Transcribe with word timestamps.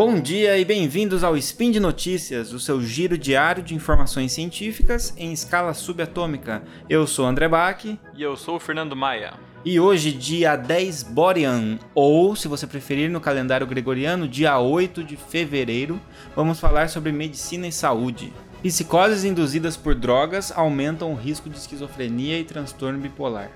Bom 0.00 0.18
dia 0.18 0.56
e 0.56 0.64
bem-vindos 0.64 1.22
ao 1.22 1.36
Spin 1.36 1.70
de 1.70 1.78
Notícias, 1.78 2.54
o 2.54 2.58
seu 2.58 2.80
giro 2.80 3.18
diário 3.18 3.62
de 3.62 3.74
informações 3.74 4.32
científicas 4.32 5.12
em 5.18 5.30
escala 5.30 5.74
subatômica. 5.74 6.62
Eu 6.88 7.06
sou 7.06 7.26
André 7.26 7.46
Bach. 7.46 7.84
E 7.84 8.22
eu 8.22 8.34
sou 8.34 8.56
o 8.56 8.58
Fernando 8.58 8.96
Maia. 8.96 9.34
E 9.62 9.78
hoje, 9.78 10.10
dia 10.10 10.56
10 10.56 11.02
Borean, 11.02 11.78
ou, 11.94 12.34
se 12.34 12.48
você 12.48 12.66
preferir, 12.66 13.10
no 13.10 13.20
calendário 13.20 13.66
gregoriano, 13.66 14.26
dia 14.26 14.58
8 14.58 15.04
de 15.04 15.18
fevereiro, 15.18 16.00
vamos 16.34 16.58
falar 16.58 16.88
sobre 16.88 17.12
medicina 17.12 17.66
e 17.66 17.72
saúde. 17.72 18.32
Psicoses 18.62 19.22
induzidas 19.22 19.76
por 19.76 19.94
drogas 19.94 20.50
aumentam 20.50 21.12
o 21.12 21.14
risco 21.14 21.50
de 21.50 21.58
esquizofrenia 21.58 22.38
e 22.38 22.44
transtorno 22.44 22.98
bipolar. 22.98 23.50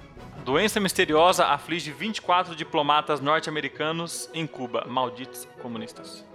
Doença 0.44 0.78
misteriosa 0.78 1.46
aflige 1.46 1.90
24 1.90 2.54
diplomatas 2.54 3.18
norte-americanos 3.18 4.28
em 4.34 4.46
Cuba. 4.46 4.84
Malditos 4.86 5.48
comunistas. 5.62 6.33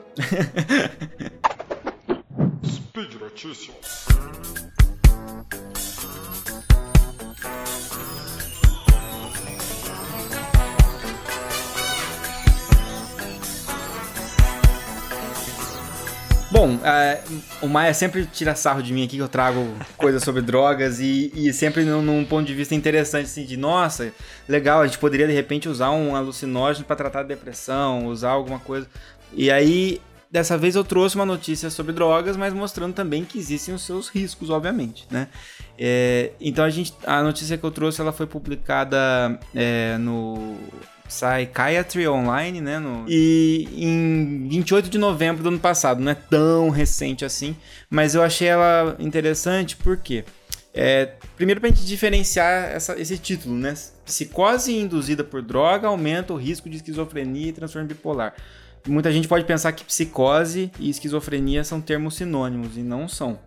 Speed 2.66 3.13
Notícias. 3.20 4.08
Bom, 16.52 16.80
é, 16.84 17.22
o 17.62 17.67
Maia 17.67 17.94
sempre 17.94 18.26
tira 18.26 18.55
sarro 18.55 18.81
de 18.81 18.91
mim 18.91 19.05
aqui 19.05 19.16
que 19.17 19.22
eu 19.22 19.30
trago 19.30 19.66
coisas 19.95 20.23
sobre 20.23 20.41
drogas 20.41 21.00
e, 21.00 21.31
e 21.34 21.53
sempre 21.53 21.84
num, 21.84 22.02
num, 22.02 22.26
ponto 22.26 22.45
de 22.45 22.55
vista 22.55 22.73
interessante, 22.73 23.26
assim, 23.26 23.45
de 23.45 23.55
nossa, 23.55 24.11
legal, 24.48 24.81
a 24.81 24.86
gente 24.88 24.98
poderia 24.98 25.28
de 25.28 25.33
repente 25.33 25.70
usar 25.70 25.92
um 25.92 26.16
alucinógeno 26.16 26.86
para 26.86 26.95
tratar 26.95 27.23
depressão, 27.23 28.08
usar 28.08 28.31
alguma 28.31 28.59
coisa. 28.59 28.88
E 29.31 29.52
aí, 29.52 30.02
dessa 30.31 30.58
vez 30.58 30.75
eu 30.75 30.83
trouxe 30.83 31.16
uma 31.16 31.25
notícia 31.25 31.69
sobre 31.69 31.91
drogas, 31.91 32.38
mas 32.38 32.53
mostrando 32.53 32.94
também 32.94 33.25
que 33.25 33.39
existem 33.39 33.73
os 33.73 33.83
seus 33.83 34.09
riscos, 34.09 34.49
obviamente, 34.49 35.08
né? 35.09 35.27
É, 35.77 36.31
então 36.39 36.63
a 36.63 36.69
gente, 36.69 36.94
a 37.05 37.23
notícia 37.23 37.58
que 37.58 37.63
eu 37.63 37.71
trouxe, 37.71 38.02
ela 38.02 38.11
foi 38.11 38.27
publicada 38.27 39.39
é, 39.55 39.97
no 39.97 40.58
Psychiatry 41.08 42.08
Online, 42.08 42.61
né? 42.61 42.80
No... 42.80 43.05
E 43.08 43.67
em 43.75 44.47
28 44.47 44.89
de 44.89 44.97
novembro 44.97 45.41
do 45.41 45.49
ano 45.49 45.59
passado, 45.59 45.99
não 45.99 46.11
é 46.11 46.16
tão 46.16 46.69
recente 46.69 47.25
assim, 47.25 47.55
mas 47.89 48.14
eu 48.14 48.21
achei 48.21 48.47
ela 48.47 48.95
interessante 48.99 49.75
porque. 49.75 50.23
É, 50.71 51.14
primeiro, 51.36 51.59
para 51.59 51.71
a 51.71 51.73
gente 51.73 51.86
diferenciar 51.86 52.69
essa, 52.69 52.99
esse 52.99 53.17
título, 53.17 53.55
né? 53.55 53.73
Psicose 54.05 54.71
induzida 54.71 55.23
por 55.23 55.41
droga 55.41 55.88
aumenta 55.88 56.31
o 56.31 56.38
risco 56.38 56.69
de 56.69 56.77
esquizofrenia 56.77 57.49
e 57.49 57.52
transtorno 57.52 57.88
bipolar. 57.88 58.36
Muita 58.88 59.11
gente 59.11 59.27
pode 59.27 59.45
pensar 59.45 59.72
que 59.72 59.83
psicose 59.83 60.72
e 60.80 60.89
esquizofrenia 60.89 61.63
são 61.63 61.81
termos 61.81 62.16
sinônimos 62.16 62.77
e 62.77 62.81
não 62.81 63.08
são. 63.08 63.39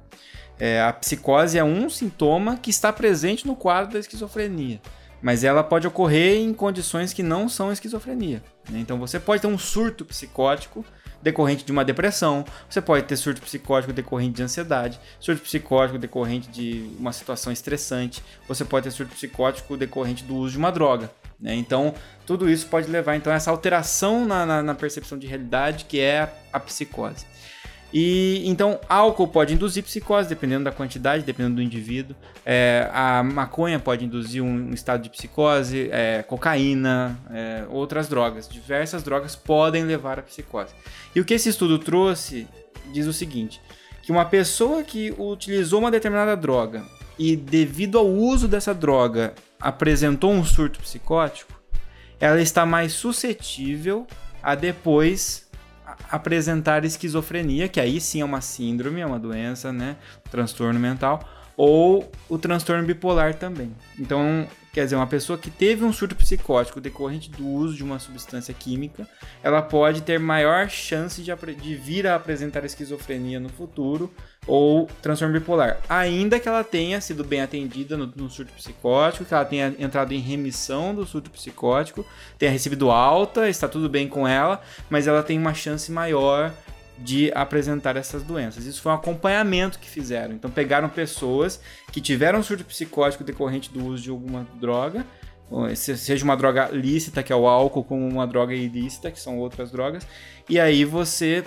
É, 0.58 0.82
a 0.82 0.92
psicose 0.92 1.58
é 1.58 1.64
um 1.64 1.88
sintoma 1.88 2.56
que 2.56 2.70
está 2.70 2.92
presente 2.92 3.46
no 3.46 3.56
quadro 3.56 3.94
da 3.94 3.98
esquizofrenia 3.98 4.80
mas 5.22 5.44
ela 5.44 5.62
pode 5.62 5.86
ocorrer 5.86 6.38
em 6.38 6.52
condições 6.52 7.12
que 7.12 7.22
não 7.22 7.48
são 7.48 7.72
esquizofrenia. 7.72 8.42
Né? 8.68 8.80
Então 8.80 8.98
você 8.98 9.20
pode 9.20 9.40
ter 9.40 9.46
um 9.46 9.56
surto 9.56 10.04
psicótico 10.04 10.84
decorrente 11.22 11.64
de 11.64 11.70
uma 11.70 11.84
depressão, 11.84 12.44
você 12.68 12.80
pode 12.82 13.06
ter 13.06 13.16
surto 13.16 13.40
psicótico 13.40 13.92
decorrente 13.92 14.32
de 14.32 14.42
ansiedade, 14.42 14.98
surto 15.20 15.40
psicótico 15.42 15.96
decorrente 15.96 16.48
de 16.48 16.90
uma 16.98 17.12
situação 17.12 17.52
estressante, 17.52 18.20
você 18.48 18.64
pode 18.64 18.84
ter 18.84 18.90
surto 18.90 19.14
psicótico 19.14 19.76
decorrente 19.76 20.24
do 20.24 20.34
uso 20.34 20.52
de 20.52 20.58
uma 20.58 20.72
droga. 20.72 21.12
Né? 21.42 21.56
Então 21.56 21.92
tudo 22.24 22.48
isso 22.48 22.66
pode 22.68 22.88
levar 22.88 23.16
então 23.16 23.32
a 23.32 23.36
essa 23.36 23.50
alteração 23.50 24.24
na, 24.24 24.46
na, 24.46 24.62
na 24.62 24.74
percepção 24.74 25.18
de 25.18 25.26
realidade 25.26 25.84
que 25.86 25.98
é 25.98 26.20
a, 26.20 26.28
a 26.52 26.60
psicose. 26.60 27.26
E 27.92 28.42
então 28.46 28.80
álcool 28.88 29.28
pode 29.28 29.52
induzir 29.52 29.84
psicose, 29.84 30.26
dependendo 30.26 30.64
da 30.64 30.72
quantidade, 30.72 31.24
dependendo 31.24 31.56
do 31.56 31.62
indivíduo. 31.62 32.16
É, 32.46 32.88
a 32.90 33.22
maconha 33.22 33.78
pode 33.78 34.04
induzir 34.04 34.42
um, 34.42 34.70
um 34.70 34.72
estado 34.72 35.02
de 35.02 35.10
psicose, 35.10 35.90
é, 35.92 36.22
cocaína, 36.22 37.18
é, 37.30 37.64
outras 37.68 38.08
drogas. 38.08 38.48
Diversas 38.48 39.02
drogas 39.02 39.36
podem 39.36 39.84
levar 39.84 40.18
à 40.18 40.22
psicose. 40.22 40.72
E 41.14 41.20
o 41.20 41.24
que 41.24 41.34
esse 41.34 41.50
estudo 41.50 41.78
trouxe 41.78 42.48
diz 42.94 43.06
o 43.06 43.12
seguinte: 43.12 43.60
que 44.02 44.10
uma 44.10 44.24
pessoa 44.24 44.82
que 44.82 45.14
utilizou 45.18 45.78
uma 45.78 45.90
determinada 45.90 46.34
droga 46.34 46.82
e 47.18 47.36
devido 47.36 47.98
ao 47.98 48.06
uso 48.06 48.48
dessa 48.48 48.72
droga 48.74 49.34
apresentou 49.62 50.32
um 50.32 50.44
surto 50.44 50.80
psicótico, 50.80 51.52
ela 52.20 52.40
está 52.40 52.66
mais 52.66 52.92
suscetível 52.92 54.06
a 54.42 54.54
depois 54.54 55.48
apresentar 56.10 56.84
esquizofrenia, 56.84 57.68
que 57.68 57.80
aí 57.80 58.00
sim 58.00 58.20
é 58.20 58.24
uma 58.24 58.40
síndrome, 58.40 59.00
é 59.00 59.06
uma 59.06 59.18
doença, 59.18 59.72
né? 59.72 59.96
Transtorno 60.30 60.78
mental, 60.78 61.22
ou 61.56 62.10
o 62.28 62.38
transtorno 62.38 62.84
bipolar 62.84 63.34
também. 63.34 63.74
Então, 63.98 64.46
quer 64.72 64.84
dizer, 64.84 64.96
uma 64.96 65.06
pessoa 65.06 65.38
que 65.38 65.50
teve 65.50 65.84
um 65.84 65.92
surto 65.92 66.16
psicótico 66.16 66.80
decorrente 66.80 67.30
do 67.30 67.46
uso 67.46 67.76
de 67.76 67.84
uma 67.84 67.98
substância 67.98 68.54
química, 68.54 69.06
ela 69.42 69.60
pode 69.60 70.00
ter 70.00 70.18
maior 70.18 70.68
chance 70.70 71.22
de, 71.22 71.32
de 71.54 71.74
vir 71.74 72.06
a 72.06 72.14
apresentar 72.14 72.64
esquizofrenia 72.64 73.38
no 73.38 73.50
futuro 73.50 74.10
ou 74.46 74.88
transtorno 75.00 75.38
bipolar, 75.38 75.78
ainda 75.88 76.40
que 76.40 76.48
ela 76.48 76.64
tenha 76.64 77.00
sido 77.00 77.22
bem 77.22 77.42
atendida 77.42 77.96
no, 77.96 78.10
no, 78.16 78.28
surto 78.28 78.52
psicótico, 78.54 79.24
que 79.24 79.34
ela 79.34 79.44
tenha 79.44 79.74
entrado 79.78 80.12
em 80.12 80.18
remissão 80.18 80.94
do 80.94 81.06
surto 81.06 81.30
psicótico, 81.30 82.04
tenha 82.38 82.50
recebido 82.50 82.90
alta, 82.90 83.48
está 83.48 83.68
tudo 83.68 83.88
bem 83.88 84.08
com 84.08 84.26
ela, 84.26 84.60
mas 84.90 85.06
ela 85.06 85.22
tem 85.22 85.38
uma 85.38 85.54
chance 85.54 85.92
maior 85.92 86.52
de 86.98 87.32
apresentar 87.34 87.96
essas 87.96 88.22
doenças. 88.22 88.64
Isso 88.66 88.82
foi 88.82 88.92
um 88.92 88.94
acompanhamento 88.94 89.78
que 89.78 89.88
fizeram. 89.88 90.34
Então 90.34 90.50
pegaram 90.50 90.88
pessoas 90.88 91.60
que 91.90 92.00
tiveram 92.00 92.42
surto 92.42 92.64
psicótico 92.64 93.24
decorrente 93.24 93.70
do 93.70 93.84
uso 93.84 94.02
de 94.02 94.10
alguma 94.10 94.46
droga, 94.60 95.04
seja 95.74 96.24
uma 96.24 96.36
droga 96.36 96.68
lícita, 96.68 97.22
que 97.22 97.32
é 97.32 97.36
o 97.36 97.46
álcool, 97.46 97.84
como 97.84 98.08
uma 98.08 98.26
droga 98.26 98.54
ilícita, 98.54 99.10
que 99.10 99.20
são 99.20 99.38
outras 99.38 99.70
drogas, 99.70 100.06
e 100.48 100.58
aí 100.58 100.84
você 100.84 101.44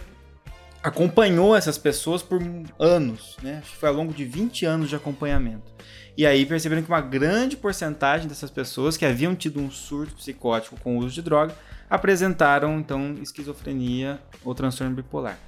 acompanhou 0.86 1.56
essas 1.56 1.80
pessoas 1.80 2.22
por 2.22 2.40
anos, 2.78 3.38
né? 3.42 3.58
Acho 3.62 3.72
que 3.72 3.78
foi 3.78 3.90
ao 3.90 3.96
longo 3.96 4.14
de 4.14 4.24
20 4.24 4.68
anos 4.68 4.88
de 4.88 4.96
acompanhamento. 4.96 5.74
E 6.16 6.28
aí 6.28 6.46
perceberam 6.46 6.84
que 6.84 6.88
uma 6.88 7.02
grande 7.02 7.58
porcentagem 7.58 8.28
dessas 8.28 8.52
pessoas 8.52 8.96
que 8.96 9.04
haviam 9.04 9.36
tido 9.36 9.60
um 9.60 9.72
surto 9.72 10.14
psicótico 10.14 10.80
com 10.80 10.98
o 10.98 11.00
uso 11.00 11.16
de 11.16 11.24
droga 11.24 11.56
apresentaram 11.90 12.80
então 12.80 13.16
esquizofrenia 13.20 14.20
ou 14.44 14.54
transtorno 14.54 14.96
bipolar. 14.96 15.40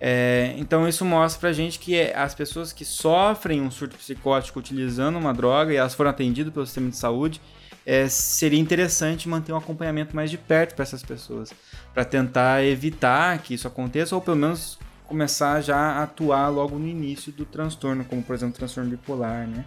É, 0.00 0.52
então 0.58 0.88
isso 0.88 1.04
mostra 1.04 1.40
pra 1.40 1.52
gente 1.52 1.78
que 1.78 2.10
as 2.12 2.34
pessoas 2.34 2.72
que 2.72 2.84
sofrem 2.84 3.60
um 3.60 3.70
surto 3.70 3.96
psicótico 3.96 4.58
utilizando 4.58 5.16
uma 5.16 5.32
droga 5.32 5.72
e 5.72 5.76
elas 5.76 5.94
foram 5.94 6.10
atendidas 6.10 6.52
pelo 6.52 6.66
sistema 6.66 6.90
de 6.90 6.96
saúde, 6.96 7.40
é, 7.86 8.08
seria 8.08 8.58
interessante 8.58 9.28
manter 9.28 9.52
um 9.52 9.56
acompanhamento 9.56 10.14
mais 10.14 10.30
de 10.30 10.38
perto 10.38 10.74
para 10.74 10.82
essas 10.82 11.02
pessoas, 11.02 11.52
para 11.92 12.04
tentar 12.04 12.64
evitar 12.64 13.38
que 13.38 13.54
isso 13.54 13.66
aconteça 13.66 14.14
ou 14.14 14.20
pelo 14.20 14.36
menos 14.36 14.78
começar 15.06 15.60
já 15.60 15.76
a 15.76 16.02
atuar 16.02 16.48
logo 16.48 16.78
no 16.78 16.88
início 16.88 17.30
do 17.30 17.44
transtorno, 17.44 18.04
como 18.04 18.22
por 18.22 18.34
exemplo 18.34 18.54
o 18.54 18.58
transtorno 18.58 18.90
bipolar, 18.90 19.46
né? 19.46 19.64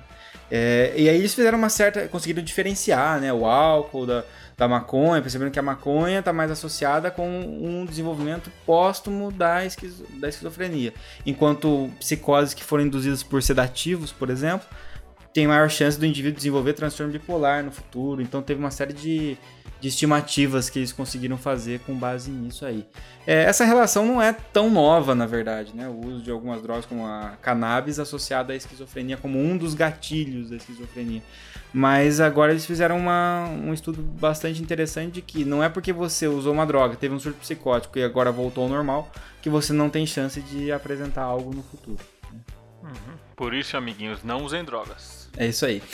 É, 0.49 0.93
e 0.95 1.09
aí 1.09 1.17
eles 1.17 1.33
fizeram 1.33 1.57
uma 1.57 1.69
certa, 1.69 2.07
conseguiram 2.07 2.41
diferenciar, 2.41 3.19
né, 3.19 3.33
o 3.33 3.45
álcool 3.45 4.05
da, 4.05 4.23
da 4.57 4.67
maconha, 4.67 5.21
percebendo 5.21 5.51
que 5.51 5.59
a 5.59 5.63
maconha 5.63 6.19
está 6.19 6.31
mais 6.31 6.49
associada 6.49 7.11
com 7.11 7.27
um 7.27 7.85
desenvolvimento 7.85 8.49
póstumo 8.65 9.29
da, 9.31 9.65
esquizo, 9.65 10.05
da 10.19 10.29
esquizofrenia, 10.29 10.93
enquanto 11.25 11.91
psicoses 11.99 12.53
que 12.53 12.63
foram 12.63 12.85
induzidas 12.85 13.23
por 13.23 13.43
sedativos, 13.43 14.11
por 14.11 14.29
exemplo, 14.29 14.67
tem 15.37 15.45
maior 15.45 15.69
chance 15.69 15.99
do 15.99 16.03
indivíduo 16.03 16.35
desenvolver 16.35 16.73
transtorno 16.73 17.13
bipolar 17.13 17.63
no 17.63 17.69
futuro. 17.69 18.23
Então 18.23 18.41
teve 18.41 18.59
uma 18.59 18.71
série 18.71 18.91
de, 18.91 19.37
de 19.79 19.87
estimativas 19.87 20.67
que 20.67 20.79
eles 20.79 20.91
conseguiram 20.91 21.37
fazer 21.37 21.79
com 21.81 21.93
base 21.93 22.31
nisso 22.31 22.65
aí. 22.65 22.83
É, 23.27 23.43
essa 23.43 23.63
relação 23.63 24.03
não 24.03 24.19
é 24.19 24.33
tão 24.33 24.71
nova, 24.71 25.13
na 25.13 25.27
verdade, 25.27 25.75
né? 25.75 25.87
O 25.87 26.07
uso 26.07 26.23
de 26.23 26.31
algumas 26.31 26.59
drogas 26.63 26.87
como 26.87 27.05
a 27.05 27.37
cannabis 27.39 27.99
associada 27.99 28.51
à 28.51 28.55
esquizofrenia 28.55 29.15
como 29.15 29.39
um 29.39 29.55
dos 29.55 29.75
gatilhos 29.75 30.49
da 30.49 30.55
esquizofrenia. 30.55 31.21
Mas 31.71 32.19
agora 32.19 32.51
eles 32.51 32.65
fizeram 32.65 32.97
uma, 32.97 33.47
um 33.47 33.71
estudo 33.75 34.01
bastante 34.01 34.59
interessante 34.59 35.11
de 35.11 35.21
que 35.21 35.45
não 35.45 35.63
é 35.63 35.69
porque 35.69 35.93
você 35.93 36.27
usou 36.27 36.51
uma 36.51 36.65
droga, 36.65 36.95
teve 36.95 37.13
um 37.13 37.19
surto 37.19 37.37
psicótico 37.37 37.99
e 37.99 38.03
agora 38.03 38.31
voltou 38.31 38.63
ao 38.63 38.69
normal, 38.71 39.11
que 39.39 39.51
você 39.51 39.71
não 39.71 39.87
tem 39.87 40.03
chance 40.07 40.41
de 40.41 40.71
apresentar 40.71 41.21
algo 41.21 41.53
no 41.53 41.61
futuro. 41.61 42.16
Uhum. 42.87 43.17
Por 43.35 43.53
isso, 43.53 43.75
amiguinhos, 43.77 44.23
não 44.23 44.43
usem 44.43 44.63
drogas. 44.63 45.29
É 45.37 45.47
isso 45.47 45.65
aí. 45.65 45.83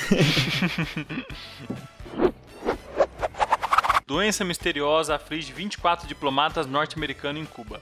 Doença 4.06 4.44
misteriosa 4.44 5.16
aflige 5.16 5.52
24 5.52 6.08
diplomatas 6.08 6.68
norte-americanos 6.68 7.42
em 7.42 7.46
Cuba. 7.46 7.82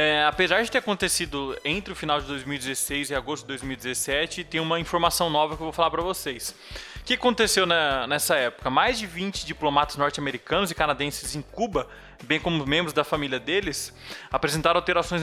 É, 0.00 0.24
apesar 0.26 0.62
de 0.62 0.70
ter 0.70 0.78
acontecido 0.78 1.58
entre 1.64 1.92
o 1.92 1.96
final 1.96 2.20
de 2.20 2.26
2016 2.28 3.10
e 3.10 3.16
agosto 3.16 3.42
de 3.42 3.48
2017, 3.48 4.44
tem 4.44 4.60
uma 4.60 4.78
informação 4.78 5.28
nova 5.28 5.56
que 5.56 5.60
eu 5.60 5.64
vou 5.64 5.72
falar 5.72 5.90
para 5.90 6.00
vocês. 6.00 6.54
O 7.00 7.02
que 7.02 7.14
aconteceu 7.14 7.66
na, 7.66 8.06
nessa 8.06 8.36
época? 8.36 8.70
Mais 8.70 8.96
de 8.96 9.08
20 9.08 9.44
diplomatas 9.44 9.96
norte-americanos 9.96 10.70
e 10.70 10.74
canadenses 10.76 11.34
em 11.34 11.42
Cuba, 11.42 11.88
bem 12.22 12.38
como 12.38 12.64
membros 12.64 12.92
da 12.92 13.02
família 13.02 13.40
deles, 13.40 13.92
apresentaram 14.30 14.78
alterações 14.78 15.22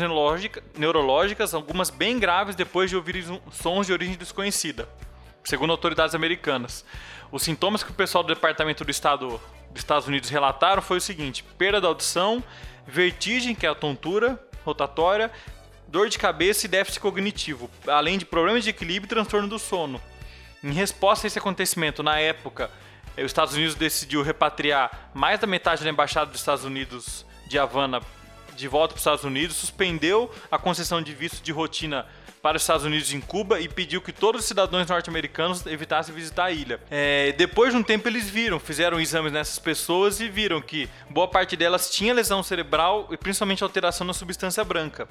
neurológicas, 0.78 1.54
algumas 1.54 1.90
bem 1.90 2.20
graves 2.20 2.54
depois 2.54 2.90
de 2.90 2.98
ouvir 2.98 3.24
sons 3.54 3.88
de 3.88 3.94
origem 3.94 4.16
desconhecida, 4.16 4.90
segundo 5.46 5.72
autoridades 5.72 6.14
americanas. 6.14 6.84
Os 7.32 7.44
sintomas 7.44 7.82
que 7.82 7.92
o 7.92 7.96
pessoal 7.96 8.26
do 8.26 8.34
Departamento 8.34 8.84
do 8.84 8.92
Estado 8.92 9.40
dos 9.70 9.80
Estados 9.80 10.06
Unidos 10.06 10.30
relataram 10.30 10.82
foi 10.82 10.98
o 10.98 11.02
seguinte: 11.02 11.46
perda 11.58 11.80
da 11.80 11.88
audição, 11.88 12.44
vertigem, 12.88 13.56
que 13.56 13.66
é 13.66 13.70
a 13.70 13.76
tontura 13.76 14.40
rotatória, 14.66 15.32
dor 15.88 16.10
de 16.10 16.18
cabeça 16.18 16.66
e 16.66 16.70
déficit 16.70 17.00
cognitivo, 17.00 17.70
além 17.88 18.18
de 18.18 18.26
problemas 18.26 18.64
de 18.64 18.72
equilíbrio 18.72 19.08
e 19.08 19.10
transtorno 19.10 19.48
do 19.48 19.60
sono. 19.60 20.02
Em 20.64 20.74
resposta 20.74 21.26
a 21.26 21.28
esse 21.28 21.38
acontecimento, 21.38 22.02
na 22.02 22.20
época, 22.20 22.72
eh, 23.16 23.24
os 23.24 23.28
Estados 23.28 23.54
Unidos 23.54 23.76
decidiu 23.76 24.24
repatriar 24.24 25.12
mais 25.14 25.40
da 25.40 25.46
metade 25.46 25.84
da 25.84 25.90
embaixada 25.90 26.32
dos 26.32 26.40
Estados 26.40 26.66
Unidos 26.66 27.26
de 27.48 27.60
Havana 27.60 28.02
de 28.56 28.68
volta 28.68 28.90
para 28.90 28.98
os 28.98 29.02
Estados 29.02 29.24
Unidos, 29.24 29.56
suspendeu 29.56 30.32
a 30.50 30.58
concessão 30.58 31.02
de 31.02 31.14
visto 31.14 31.44
de 31.44 31.52
rotina 31.52 32.06
para 32.42 32.58
os 32.58 32.62
Estados 32.62 32.86
Unidos 32.86 33.12
em 33.12 33.20
Cuba 33.20 33.60
e 33.60 33.68
pediu 33.68 34.00
que 34.00 34.12
todos 34.12 34.42
os 34.42 34.48
cidadãos 34.48 34.88
norte-americanos 34.88 35.66
evitassem 35.66 36.14
visitar 36.14 36.46
a 36.46 36.52
ilha. 36.52 36.80
É, 36.92 37.32
depois 37.32 37.72
de 37.72 37.78
um 37.78 37.82
tempo 37.82 38.08
eles 38.08 38.30
viram, 38.30 38.60
fizeram 38.60 39.00
exames 39.00 39.32
nessas 39.34 39.58
pessoas 39.58 40.20
e 40.20 40.30
viram 40.30 40.62
que 40.62 40.88
boa 41.10 41.28
parte 41.28 41.56
delas 41.56 41.90
tinha 41.90 42.14
lesão 42.14 42.44
cerebral 42.44 43.08
e 43.10 43.18
principalmente 43.18 43.64
alteração 43.64 44.06
na 44.06 44.14
substância 44.14 44.64
branca. 44.64 45.08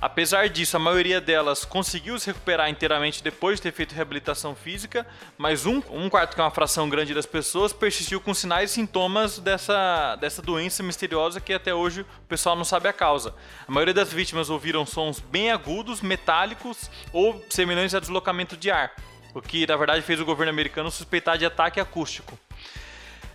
Apesar 0.00 0.48
disso, 0.48 0.76
a 0.76 0.80
maioria 0.80 1.20
delas 1.20 1.64
conseguiu 1.64 2.16
se 2.20 2.28
recuperar 2.28 2.70
inteiramente 2.70 3.20
depois 3.20 3.56
de 3.56 3.62
ter 3.62 3.72
feito 3.72 3.96
reabilitação 3.96 4.54
física, 4.54 5.04
mas 5.36 5.66
um, 5.66 5.82
um 5.90 6.08
quarto, 6.08 6.36
que 6.36 6.40
é 6.40 6.44
uma 6.44 6.52
fração 6.52 6.88
grande 6.88 7.12
das 7.12 7.26
pessoas, 7.26 7.72
persistiu 7.72 8.20
com 8.20 8.32
sinais 8.32 8.70
e 8.70 8.74
sintomas 8.74 9.40
dessa, 9.40 10.14
dessa 10.16 10.40
doença 10.40 10.84
misteriosa 10.84 11.40
que 11.40 11.52
até 11.52 11.74
hoje 11.74 12.02
o 12.02 12.28
pessoal 12.28 12.54
não 12.54 12.64
sabe 12.64 12.88
a 12.88 12.92
causa. 12.92 13.34
A 13.66 13.72
maioria 13.72 13.92
das 13.92 14.12
vítimas 14.12 14.50
ouviram 14.50 14.86
sons 14.86 15.18
bem 15.18 15.50
agudos, 15.50 16.00
metálicos 16.00 16.88
ou 17.12 17.44
semelhantes 17.50 17.94
a 17.96 17.98
deslocamento 17.98 18.56
de 18.56 18.70
ar, 18.70 18.92
o 19.34 19.42
que 19.42 19.66
na 19.66 19.76
verdade 19.76 20.02
fez 20.02 20.20
o 20.20 20.24
governo 20.24 20.52
americano 20.52 20.92
suspeitar 20.92 21.36
de 21.36 21.44
ataque 21.44 21.80
acústico. 21.80 22.38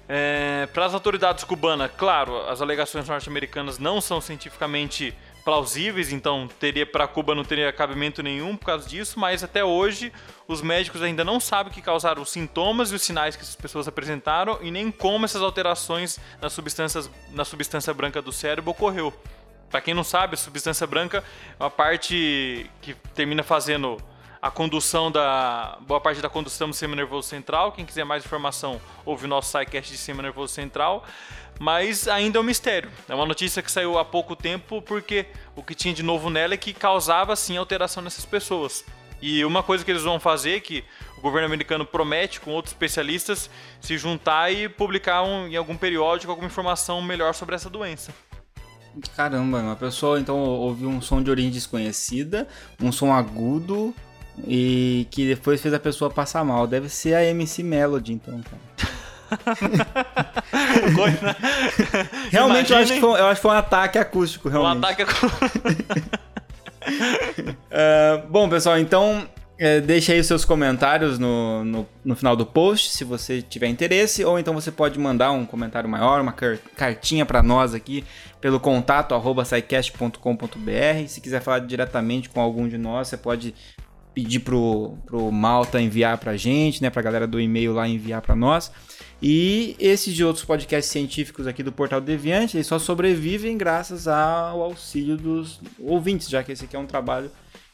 É, 0.07 0.67
para 0.73 0.85
as 0.85 0.93
autoridades 0.93 1.43
cubanas, 1.43 1.91
claro, 1.97 2.37
as 2.49 2.61
alegações 2.61 3.07
norte-americanas 3.07 3.79
não 3.79 3.99
são 3.99 4.21
cientificamente 4.21 5.13
plausíveis, 5.43 6.11
então 6.11 6.47
teria 6.59 6.85
para 6.85 7.07
Cuba 7.07 7.35
não 7.35 7.43
teria 7.43 7.71
cabimento 7.73 8.23
nenhum 8.23 8.55
por 8.55 8.67
causa 8.67 8.87
disso, 8.87 9.19
mas 9.19 9.43
até 9.43 9.63
hoje 9.63 10.11
os 10.47 10.61
médicos 10.61 11.01
ainda 11.01 11.23
não 11.23 11.39
sabem 11.39 11.71
o 11.71 11.75
que 11.75 11.81
causaram 11.81 12.21
os 12.21 12.29
sintomas 12.29 12.91
e 12.91 12.95
os 12.95 13.01
sinais 13.01 13.35
que 13.35 13.41
essas 13.41 13.55
pessoas 13.55 13.87
apresentaram 13.87 14.59
e 14.61 14.71
nem 14.71 14.91
como 14.91 15.25
essas 15.25 15.41
alterações 15.41 16.19
nas 16.41 16.53
substâncias 16.53 17.09
na 17.31 17.43
substância 17.43 17.93
branca 17.93 18.21
do 18.21 18.31
cérebro 18.31 18.71
ocorreu. 18.71 19.13
Para 19.69 19.81
quem 19.81 19.93
não 19.93 20.03
sabe, 20.03 20.35
a 20.35 20.37
substância 20.37 20.85
branca 20.85 21.23
é 21.59 21.63
uma 21.63 21.69
parte 21.69 22.69
que 22.81 22.93
termina 23.13 23.41
fazendo 23.41 23.97
a 24.43 24.51
condução 24.51 25.09
da. 25.09 25.77
boa 25.87 26.01
parte 26.01 26.19
da 26.21 26.27
condução 26.27 26.67
do 26.67 26.73
sistema 26.73 26.97
nervoso 26.97 27.29
central. 27.29 27.71
Quem 27.71 27.85
quiser 27.85 28.03
mais 28.03 28.25
informação, 28.25 28.81
ouve 29.05 29.23
o 29.23 29.27
nosso 29.29 29.47
SciCast 29.47 29.89
de 29.89 29.97
sistema 29.97 30.21
nervoso 30.21 30.53
central. 30.53 31.05
Mas 31.57 32.09
ainda 32.09 32.39
é 32.39 32.41
um 32.41 32.43
mistério. 32.43 32.91
É 33.07 33.15
uma 33.15 33.25
notícia 33.25 33.61
que 33.63 33.71
saiu 33.71 33.97
há 33.97 34.03
pouco 34.03 34.35
tempo 34.35 34.81
porque 34.81 35.27
o 35.55 35.63
que 35.63 35.73
tinha 35.73 35.93
de 35.93 36.03
novo 36.03 36.29
nela 36.29 36.55
é 36.55 36.57
que 36.57 36.73
causava 36.73 37.37
sim 37.37 37.55
alteração 37.55 38.03
nessas 38.03 38.25
pessoas. 38.25 38.83
E 39.21 39.45
uma 39.45 39.63
coisa 39.63 39.85
que 39.85 39.89
eles 39.89 40.03
vão 40.03 40.19
fazer, 40.19 40.59
que 40.59 40.83
o 41.17 41.21
governo 41.21 41.45
americano 41.45 41.85
promete 41.85 42.41
com 42.41 42.51
outros 42.51 42.73
especialistas, 42.73 43.49
se 43.79 43.97
juntar 43.97 44.51
e 44.51 44.67
publicar 44.67 45.23
um, 45.23 45.47
em 45.47 45.55
algum 45.55 45.77
periódico 45.77 46.29
alguma 46.29 46.47
informação 46.47 47.01
melhor 47.01 47.33
sobre 47.33 47.55
essa 47.55 47.69
doença. 47.69 48.13
Caramba, 49.15 49.59
uma 49.59 49.75
pessoa 49.77 50.19
então 50.19 50.37
ouviu 50.37 50.89
um 50.89 51.01
som 51.01 51.23
de 51.23 51.31
origem 51.31 51.49
desconhecida, 51.49 52.45
um 52.81 52.91
som 52.91 53.13
agudo, 53.13 53.95
e 54.47 55.07
que 55.11 55.27
depois 55.27 55.61
fez 55.61 55.73
a 55.73 55.79
pessoa 55.79 56.09
passar 56.09 56.43
mal. 56.43 56.67
Deve 56.67 56.89
ser 56.89 57.15
a 57.15 57.23
MC 57.23 57.63
Melody, 57.63 58.13
então, 58.13 58.41
cara. 58.41 58.73
realmente 62.29 62.71
eu 62.71 62.77
acho, 62.77 62.93
que 62.93 62.99
foi, 62.99 63.19
eu 63.19 63.25
acho 63.25 63.35
que 63.35 63.41
foi 63.41 63.51
um 63.51 63.57
ataque 63.57 63.97
acústico, 63.97 64.49
realmente. 64.49 64.75
Um 64.75 64.79
ataque 64.79 65.01
acústico. 65.03 65.39
uh, 67.71 68.27
bom, 68.29 68.49
pessoal, 68.49 68.77
então 68.77 69.27
é, 69.57 69.79
deixe 69.79 70.11
aí 70.11 70.19
os 70.19 70.27
seus 70.27 70.43
comentários 70.43 71.17
no, 71.19 71.63
no, 71.63 71.87
no, 72.03 72.15
final 72.15 72.35
do 72.35 72.43
post, 72.45 72.89
se 72.89 73.03
você 73.03 73.39
tiver 73.41 73.67
interesse, 73.67 74.25
ou 74.25 74.39
então 74.39 74.53
você 74.53 74.71
pode 74.71 74.97
mandar 74.99 75.31
um 75.31 75.45
comentário 75.45 75.87
maior, 75.87 76.19
uma 76.21 76.33
cartinha 76.75 77.25
para 77.25 77.43
nós 77.43 77.73
aqui 77.73 78.03
pelo 78.41 78.59
contato 78.59 79.15
arroba 79.15 79.45
Se 79.45 81.21
quiser 81.21 81.41
falar 81.41 81.59
diretamente 81.59 82.29
com 82.29 82.41
algum 82.41 82.67
de 82.67 82.77
nós, 82.77 83.07
você 83.07 83.15
pode 83.15 83.55
pedir 84.13 84.39
pro, 84.39 84.97
pro 85.05 85.31
Malta 85.31 85.81
enviar 85.81 86.17
pra 86.17 86.37
gente, 86.37 86.81
né? 86.81 86.89
Pra 86.89 87.01
galera 87.01 87.27
do 87.27 87.39
e-mail 87.39 87.73
lá 87.73 87.87
enviar 87.87 88.21
pra 88.21 88.35
nós. 88.35 88.71
E 89.21 89.75
esses 89.79 90.13
de 90.13 90.23
outros 90.23 90.43
podcasts 90.43 90.91
científicos 90.91 91.47
aqui 91.47 91.63
do 91.63 91.71
Portal 91.71 92.01
Deviante, 92.01 92.57
eles 92.57 92.67
só 92.67 92.77
sobrevivem 92.77 93.57
graças 93.57 94.07
ao 94.07 94.61
auxílio 94.61 95.15
dos 95.15 95.61
ouvintes, 95.79 96.29
já 96.29 96.43
que 96.43 96.51
esse 96.51 96.65
aqui 96.65 96.75
é 96.75 96.79
um 96.79 96.85
trabalho 96.85 97.31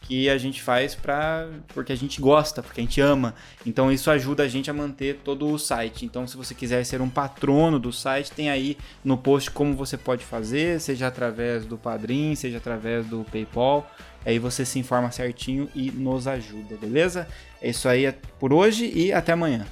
que 0.10 0.28
a 0.28 0.40
gente 0.40 0.60
faz 0.60 0.96
pra, 0.96 1.48
porque 1.68 1.94
a 1.94 1.96
gente 1.96 2.20
gosta, 2.20 2.64
porque 2.64 2.82
a 2.82 2.84
gente 2.84 3.00
ama. 3.00 3.36
Então 3.64 3.92
isso 3.92 4.10
ajuda 4.10 4.42
a 4.42 4.48
gente 4.48 4.68
a 4.68 4.74
manter 4.74 5.20
todo 5.24 5.48
o 5.48 5.60
site. 5.60 6.04
Então 6.04 6.26
se 6.26 6.36
você 6.36 6.56
quiser 6.56 6.84
ser 6.84 7.00
um 7.00 7.08
patrono 7.08 7.78
do 7.78 7.94
site, 7.94 8.32
tem 8.32 8.50
aí 8.50 8.76
no 9.06 9.20
post 9.20 9.52
como 9.52 9.76
você 9.76 9.98
pode 9.98 10.26
fazer, 10.26 10.82
seja 10.82 11.06
através 11.06 11.64
do 11.64 11.78
Padrim, 11.78 12.34
seja 12.34 12.58
através 12.58 13.06
do 13.06 13.24
PayPal. 13.32 13.88
Aí 14.26 14.40
você 14.40 14.66
se 14.66 14.80
informa 14.80 15.12
certinho 15.12 15.70
e 15.76 15.92
nos 15.92 16.28
ajuda, 16.28 16.76
beleza? 16.76 17.28
É 17.62 17.70
isso 17.70 17.88
aí 17.88 18.12
por 18.40 18.52
hoje 18.52 18.92
e 18.92 19.14
até 19.14 19.34
amanhã. 19.34 19.68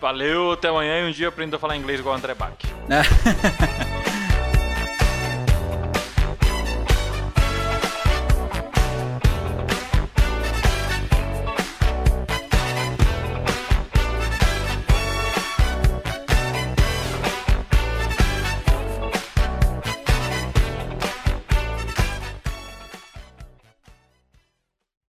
Valeu, 0.00 0.50
até 0.50 0.68
amanhã 0.68 1.06
e 1.06 1.08
um 1.08 1.12
dia 1.12 1.28
aprenda 1.28 1.54
a 1.56 1.58
falar 1.58 1.76
inglês 1.76 2.00
igual 2.00 2.16
o 2.16 2.18
André 2.18 2.34
Bach. 2.34 2.58